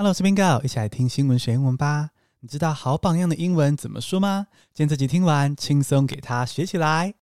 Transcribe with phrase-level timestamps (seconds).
[0.00, 2.10] Hello，我是 Bingo，一起来听新闻学英文吧。
[2.38, 4.46] 你知道好榜样的英文怎么说吗？
[4.72, 7.14] 今天这集听完，轻松给它学起来。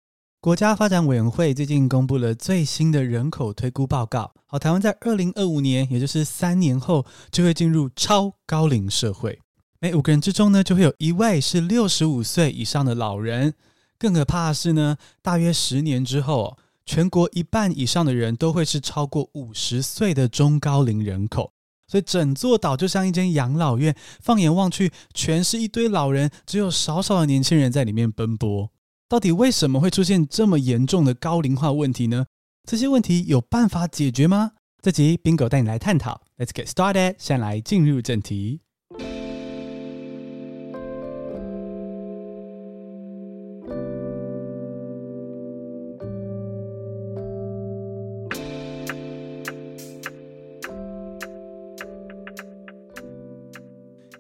[0.42, 4.34] 国家发展委员会最近公布了最新的人口推估报告。
[4.46, 9.40] 好，台湾在二零二五年，也就是三年后，就会进入超高龄社会。
[9.80, 13.54] 每五个人之中呢，就会有一位是六十五岁以上的老人。
[13.98, 21.54] 更可怕的是呢，大约十年之后，全国一半以上的人都会是超过五十岁的中高龄人口。
[21.88, 28.72] 所以整座岛就像一间养老院，放眼望去，全是一堆老人，只有少少的年轻人在里面奔波。
[29.08, 32.26] 到底为什么会出现这么严重的高龄化问题呢？
[32.68, 34.54] 这些问题有办法解决吗？
[34.82, 36.22] 这集宾狗带你来探讨。
[36.38, 38.65] Let's get started，先来进入正题。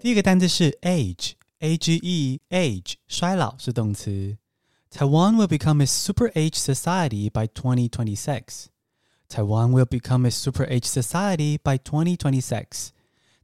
[0.06, 4.38] 第一个单词是 age，a g e，age，衰老是动词。
[4.92, 8.66] Taiwan will become a super age society by 2026.
[9.28, 12.90] Taiwan will become a super age society by 2026.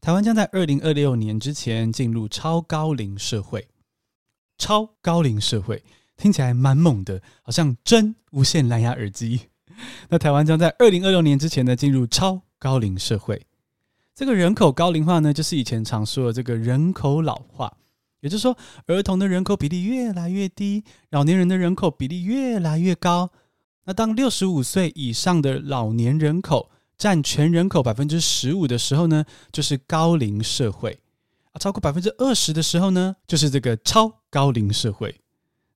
[0.02, 3.67] 台湾将在二零二六年之前进入超高龄社会。
[4.59, 5.83] 超高龄社会
[6.16, 9.47] 听起来蛮猛的，好像真无线蓝牙耳机。
[10.09, 13.47] 那台湾将在二零二六年之前呢进入超高龄社会。
[14.14, 17.72] 这个人口高龄化呢，就是以前常说的这个人口老化，
[18.20, 18.56] 也就是说，
[18.88, 23.32] 儿童的人口比例越来越低，老年人的人口比例越来越高。
[23.86, 31.00] 那当六十五岁以上的老年人口占全人口百分之十五的时候呢，就是高龄社会
[31.52, 35.20] 啊；超过百分之二十的时候呢，就是这个超高龄社会。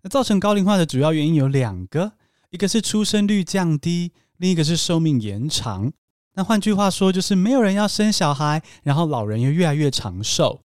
[0.04, 2.12] 那造成高龄化的主要原因有两个，
[2.52, 5.92] 一个是出生率降低，另一个是寿命延长。
[6.36, 10.62] 那换句话说，就是没有人要生小孩，然后老人又越来越长寿。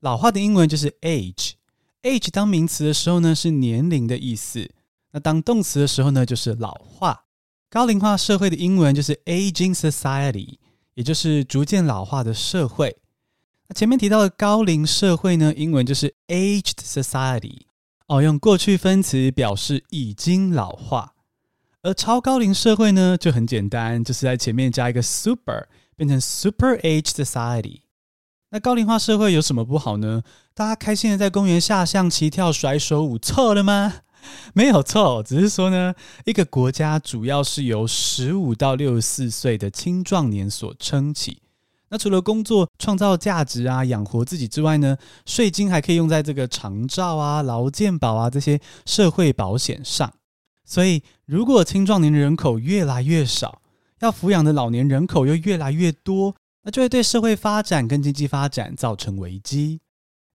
[0.00, 4.70] 老化的英文就是 age，age 当名词的时候呢，是年龄的意思；
[5.10, 7.24] 那当动词的时候呢，就是老化。
[7.68, 10.54] 高龄化社会的英文就是 aging society，
[10.94, 12.96] 也就是逐渐老化的社会。
[13.66, 17.62] 那前面提到的高龄社会呢，英文就是 aged society，
[18.06, 21.12] 哦，用过去分词表示已经老化。
[21.82, 27.82] 而超高龄社会呢，就很简单，就是在前面加一个 super，变成 super age society。
[28.50, 30.22] 那高龄化社会有什么不好呢？
[30.54, 33.94] 大家开心的在公园下象棋、跳甩手舞，错了吗？
[34.52, 35.94] 没有错，只是说呢，
[36.24, 41.40] 一个国家主要是由十五到六十四岁的青壮年所撑起。
[41.90, 50.12] 那除了工作创造价值啊，养活自己之外呢，税金还可以用在这个长照啊、劳健保啊这些社会保险上。
[50.68, 53.62] 所以，如果青壮年的人口越来越少，
[54.00, 59.80] 要抚养的老年人口又越来越多，那就会对社会发展跟经济发展造成危机。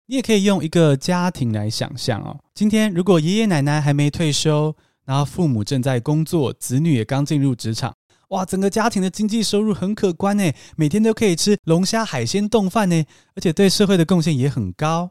[0.06, 2.40] 你也可以用一个家庭来想象哦。
[2.54, 7.96] 今天如果爷爷奶奶还没退休，然后父母正在工作，子女也刚进入职场，
[8.28, 13.04] 哇，整个家庭的经济收入很可观呢，每天都可以吃龙虾海鲜冻饭呢，
[13.36, 15.10] 而且对社会的贡献也很高。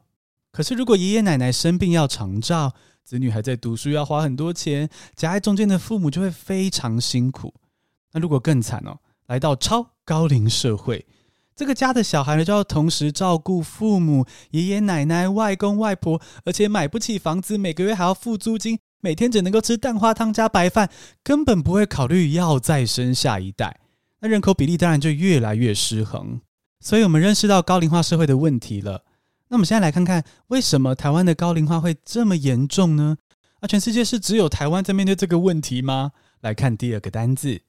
[0.53, 2.75] 可是如果爷爷奶奶生病要长照，
[3.09, 4.87] 子女还在读书，要花很多钱，
[5.17, 7.55] 夹在中间的父母就会非常辛苦。
[8.13, 8.99] 那如果更惨哦，
[9.29, 11.07] 来到超高龄社会，
[11.57, 20.91] 这个家的小孩呢，就要同时照顾父母、爷爷奶奶、外公外婆，而且买不起房子，每个月还要付租金，每天只能够吃蛋花汤加白饭，
[21.25, 23.81] 根本不会考虑要再生下一代。
[24.21, 26.43] 那人口比例当然就越来越失衡。
[26.81, 29.07] 所以我们认识到高龄化社会的问题了。
[29.50, 33.18] 那我们现在来看看，为什么台湾的高龄化会这么严重呢？
[33.60, 36.12] 啊，全世界是只有台湾在面对这个问题吗？
[36.42, 37.62] 来看第二个单字，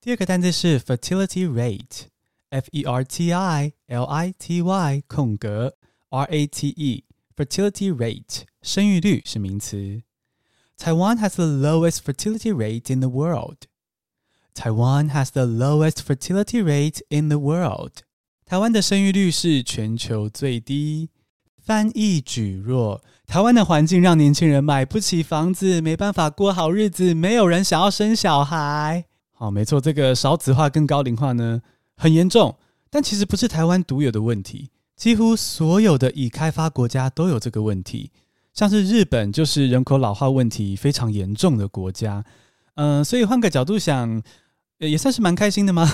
[0.00, 5.76] 第二个单字是 fertility rate，f e r t i l i t y 空格
[6.10, 10.02] r a t e，fertility rate 生育率是名词。
[10.76, 13.58] Taiwan has the lowest fertility rate in the world.
[14.54, 18.02] Taiwan has the lowest fertility rate in the world.
[18.45, 21.09] 台湾的生育率是全球最低。
[21.57, 29.03] 翻译举弱：台湾的环境让年轻人买不起房子，没办法过好日子，没有人想要生小孩。
[29.31, 31.59] 好，没错，这个少子化跟高龄化呢
[31.97, 32.55] 很严重，
[32.91, 38.11] 但其实不是台湾独有的问题，几乎所有的已开发国家都有这个问题。
[38.53, 42.23] 像是日本就是人口老化问题非常严重的国家。
[42.75, 44.21] 嗯、所以换个角度想。
[44.77, 45.89] 也算是蛮开心的吗？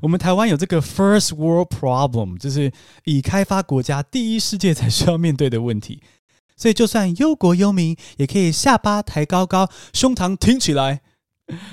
[0.00, 2.72] 我们台湾有这个 first world problem，就是
[3.04, 6.02] 已开发国家第一世界才需要面对的问题。
[6.56, 11.00] 所以就算忧国忧民，也可以下巴抬高高，胸膛挺起来。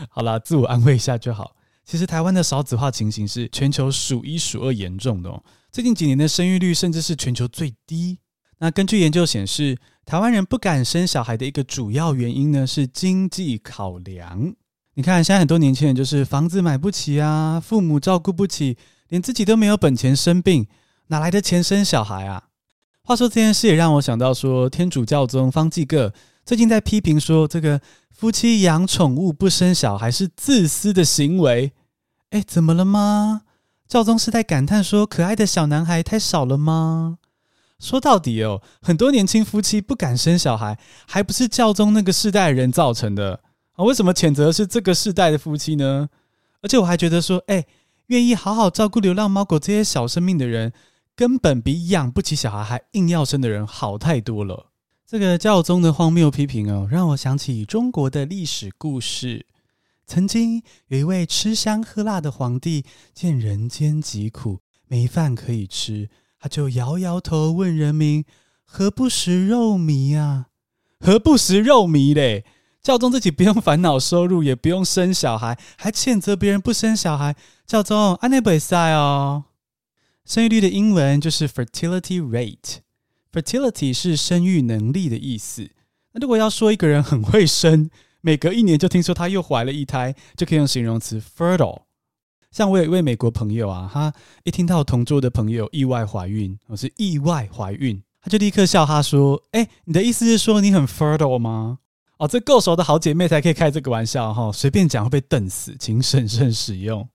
[0.10, 1.56] 好啦，自我安慰一下就好。
[1.86, 5.44] 其实台湾的少子化情形是全球数一数二严重的哦。
[5.72, 8.20] 最近几年的生育率甚至是全球最低。
[8.60, 14.54] 那根据研究显示，台湾人不敢生小孩的一个主要原因呢，是经济考量。
[15.00, 20.68] 你看，现在很多年轻人就是房子买不起啊，父母照顾不起，连自己都没有本钱生病，
[21.08, 22.50] 哪来的钱生小孩啊？
[23.06, 26.14] 话说这件事也让我想到说，天主教宗方济各
[26.46, 27.80] 最近在批评说，这个
[28.12, 31.72] 夫妻养宠物不生小孩是自私的行为。
[32.32, 33.44] 哎，怎么了吗？
[33.88, 37.20] 教宗是在感叹说，可爱的小男孩太少了吗？
[37.80, 43.40] 说到底哦，很多年轻夫妻不敢生小孩，还不是教宗那个世代人造成的
[43.80, 43.84] 啊？
[43.86, 46.10] 为什么谴责是这个世代的夫妻呢？
[46.62, 47.66] 而且我还觉得说，哎，
[48.08, 50.74] 愿意好好照顾流浪猫狗这些小生命的人，
[51.16, 54.68] 根本比养不起小孩还硬要生的人好太多了。
[55.08, 59.46] 这个教宗的荒谬批评哦，让我想起中国的历史故事。
[60.06, 62.84] 曾经有一位吃香喝辣的皇帝，
[63.14, 66.10] 见人间疾苦，没饭可以吃，
[66.40, 68.26] 他就摇摇头问人民
[68.66, 70.48] ：“何不食肉糜啊？
[71.00, 72.44] 何不食肉糜嘞？”
[72.82, 77.36] 教宗自己不用烦恼收入，也不用生小孩，还谴责别人不生小孩。
[77.68, 79.46] 教宗，安内贝塞哦。
[80.26, 85.70] 生育率的英文就是 fertility rate，fertility 是生育能力的意思。
[86.14, 87.90] 那如果要说一个人很会生，
[88.22, 91.82] 每隔一年就听说她又怀了一胎，就可以用形容词 fertile。
[92.52, 101.80] 像我有一位美国朋友啊，他一听到同桌的朋友意外怀孕，我是意外怀孕，他就立刻笑他说：“哎，你的意思是说你很 fertile 吗？”
[102.20, 107.08] 哦，这够熟的好姐妹才可以开这个玩笑哈，随便讲会被瞪死，请审慎使用。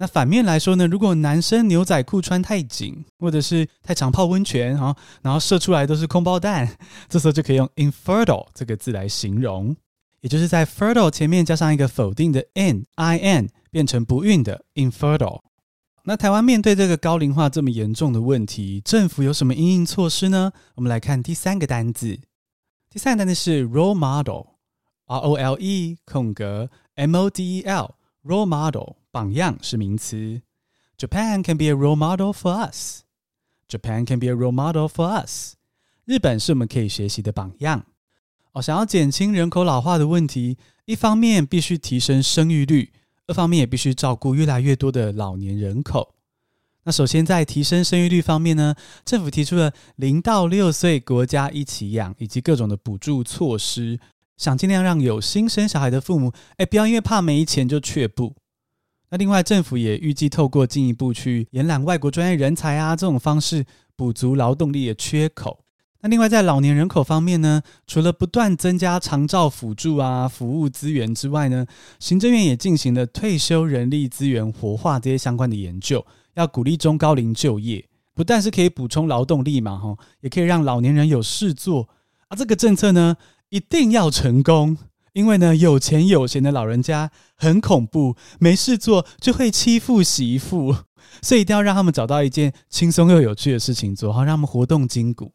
[0.00, 6.76] 那反面来说呢，如果男生牛仔裤穿太紧，或者是太常泡温泉哈，然后射出来都是空包蛋，
[7.08, 9.74] 这时候就可以用 infertile 这个字来形容。
[10.20, 15.40] 也就是在 fertile 前面加上一个否定的 n i n 变成不孕的 infertile。
[16.02, 20.52] 那台湾面对这个高龄化这么严重的问题，政府有什么因应措施呢？
[20.74, 22.18] 我们来看第三个单字，
[22.90, 30.40] 第三个单字是 role model，r o l e 空格 m o d e l，role model 榜样是名词。
[30.96, 33.00] Japan can be a role model for us.
[33.68, 35.52] Japan can be a role model for us.
[36.06, 37.84] 日本是我们可以学习的榜样。
[38.52, 40.56] 哦，想要减轻人口老化的问题，
[40.86, 42.94] 一方面必须提升生育率，
[43.26, 46.14] 二方面也必须照顾越来越多的老年人口。
[46.84, 54.00] 那首先在提升生育率方面呢，政府提出了零到六岁国家一起养以及各种的补助措施，
[54.36, 58.34] 想尽量让有心生小孩的父母，哎，不要因为怕没钱就却步。
[59.10, 63.64] 那另外，政府也预计透过进一步去延揽外国专业人才啊这种方式，
[63.96, 65.64] 补足劳动力的缺口。
[66.00, 71.66] 那另外，在老年人口方面呢，除了不断增加长照辅助啊、服务资源之外呢，
[71.98, 76.06] 行政院也进行了退休人力资源活化这些相关的研究，
[76.38, 81.88] 要鼓励中高龄就业，不但是可以补充劳动力嘛，哈，也可以让老年人有事做
[82.28, 82.36] 啊。
[82.36, 83.16] 这个政策呢，
[83.48, 84.78] 一定要成功，
[85.14, 90.72] 因为呢，有钱有闲的老人家很恐怖，没事做就会欺负媳妇，
[91.20, 95.32] 所以一定要让他们找到一件轻松又有趣的事情做，好让他们活动筋骨。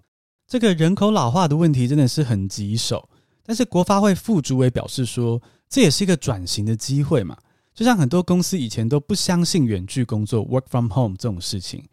[0.48, 3.10] 这个人口老化的问题真的是很棘手，
[3.46, 7.36] 但是国发会副主委表示说，这也是一个转型的机会嘛。
[7.74, 11.84] 就像很多公司以前都不相信远距工作 （work from home） 这种事情，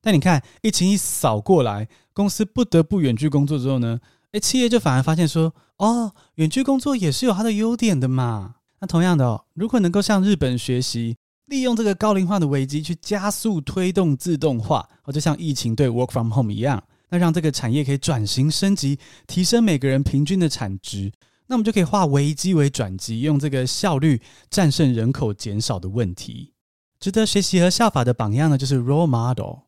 [0.00, 4.00] 但你看疫情一扫过来，公司不得不远距工作之后呢，
[4.32, 8.56] 诶，企业就反而发现说，哦，远距工作也是有它的优点的嘛。
[8.80, 16.82] 那同样的哦，如果能够向日本学习，利用这个高龄化的危机去加速推动自动化，哦，就像疫情对 work from home 一样。
[17.10, 21.12] 那让这个产业可以转型升级，提升每个人平均的产值，
[21.46, 26.52] 那我们就可以化危机为转机，用这个效率战胜人口减少的问题。
[26.98, 29.64] 值得学习和效法的榜样呢，就是 role model。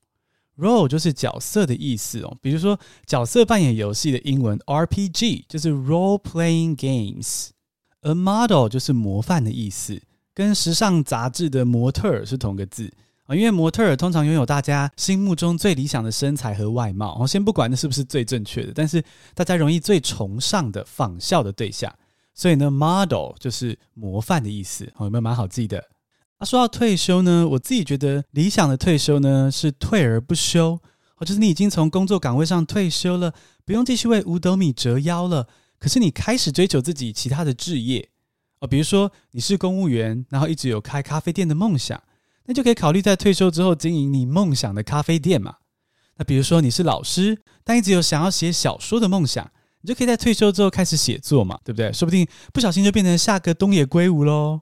[0.57, 7.49] role 就是角色的意思哦，比如说角色扮演游戏的英文 RPG 就是 role playing games，
[8.01, 10.01] 而 model 就是模范的意思，
[10.33, 12.91] 跟时尚杂志的模特儿是同个字。
[13.27, 19.03] 啊，因为模特儿通常拥有大家心目中最理想的身材和外貌，我先不管那是不是最正确的，但是
[19.35, 21.93] 大家容易最崇尚的仿效的对象，
[22.35, 25.83] 所以呢，model 就是模范的意思，有没有蛮好记的？
[26.39, 30.79] 啊，说到退休呢，我自己觉得理想的退休呢是退而不休，
[31.17, 33.33] 哦，就是你已经从工作岗位上退休了，
[33.65, 35.49] 不用继续为五斗米折腰了，
[35.81, 38.09] 可是你开始追求自己其他的志业，
[38.61, 42.01] 哦，比如说你是公务员，然后一直有开咖啡店的梦想。
[42.46, 45.58] 那就可以考虑在退休之后经营你梦想的咖啡店嘛。
[46.18, 49.50] 那比如说你是老师，但一直有想要写小说的梦想，
[49.82, 51.92] 你就可以在退休之后开始写作嘛，对不对？
[51.94, 54.62] 说不定不小心就变成下个东野圭吾喽。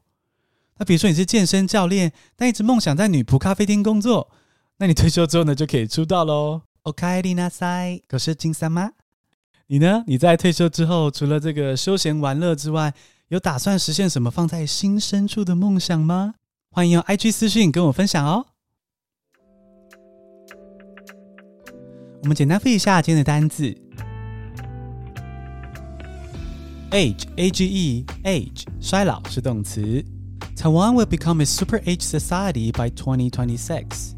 [0.77, 4.31] 那比如说你是健身教练，但一直梦想在女仆咖啡厅工作，
[4.77, 6.61] 那你退休之后呢就可以出道喽。
[6.83, 8.91] おかえりなさい，可是金三吗？
[9.67, 10.03] 你呢？
[10.07, 12.93] 你在退休之后，除了这个休闲玩乐之外，
[13.27, 16.35] 有打算实现什么放在心深处的梦想吗？
[16.74, 18.46] 欢迎用 IG 私讯跟我分享哦。
[22.20, 23.72] 我们简单复习一下今天的单字
[26.90, 30.04] ：age a g e age 衰老是动词。
[30.56, 34.16] Taiwan will become a super age society by 2026.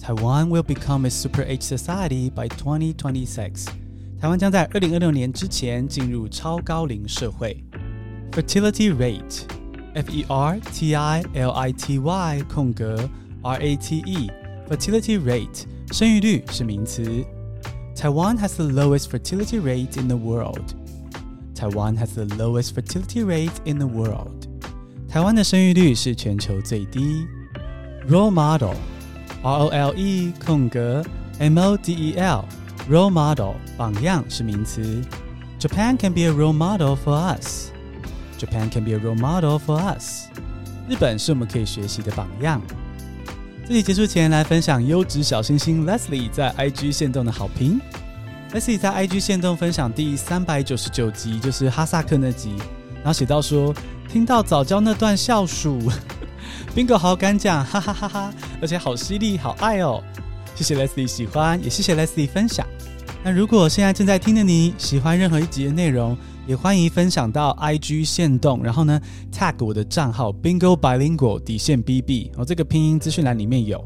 [0.00, 3.66] Taiwan will become a super age society by 2026.
[4.18, 7.62] 台湾将在二零二六年之前进入超高龄社会。
[8.32, 9.42] Fertility rate,
[9.93, 11.31] F-E-R-T-I-L-I-T-Y
[12.53, 13.09] 空格
[13.43, 14.31] R-A-T-E,
[14.69, 17.25] fertility rate 生育率是名词。
[17.95, 20.75] Taiwan has the lowest fertility rate in the world.
[21.53, 24.47] Taiwan has the lowest fertility rate in the world.
[25.09, 27.25] 台湾的生育率是全球最低。
[28.07, 28.77] Role model，R
[29.43, 31.03] O L E 空格
[31.39, 35.01] M O D E L，role model 榜样是名词。
[35.59, 37.71] Japan can be a role model for us.
[38.38, 40.26] Japan can be a role model for us.
[40.88, 42.60] 日本是我们可以学习的榜样。
[43.66, 47.80] 这里结束前来分享优质小星星 Leslie 在 IG 线动的好评。
[48.52, 52.54] Leslie 在 IG 线动分享第三百九十九集，就是哈萨克那集，
[52.96, 53.74] 然后写到说。
[54.06, 55.90] 听到早教那段笑鼠，
[56.76, 58.34] Bingo 好敢讲，哈哈哈哈！
[58.60, 60.00] 而且好犀利，好爱哦！
[60.54, 62.64] 谢谢 Leslie 喜欢，也谢谢 Leslie 分享。
[63.26, 66.14] 那如果现在正在听的你喜欢任何一集的内容，
[66.46, 69.00] 也欢迎分享到 IG 线动，然后呢
[69.32, 73.82] tag 我的账号 Bingo Bilingual 底线 BB，哦，这个拼音资讯栏里面有，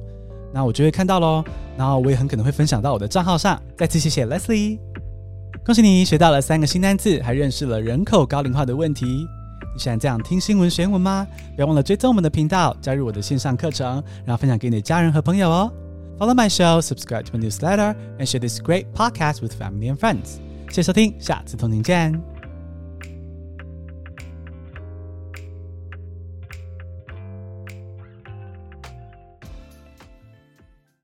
[0.52, 1.44] 那我就会看到喽。
[1.76, 3.62] 然后我也很可能会分享到我的账号上。
[3.76, 4.76] 再次谢谢 Leslie，
[5.64, 9.06] 恭喜你学到了三个新单字，还认识了人口高龄化的问题。
[9.72, 11.24] 你喜欢这样听新闻学英文吗？
[11.54, 15.72] 不要忘了追踪我们的频道，加入我的线上课程，然后分享给你的家人和朋友哦。
[16.17, 20.39] Follow my show, subscribe to my newsletter, and share this great podcast with family and friends.
[20.69, 22.36] 谢谢收听，下次同您见。